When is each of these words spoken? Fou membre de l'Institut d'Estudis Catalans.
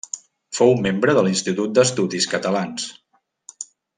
Fou 0.59 0.71
membre 0.85 1.15
de 1.17 1.23
l'Institut 1.27 1.77
d'Estudis 1.77 2.29
Catalans. 2.33 2.89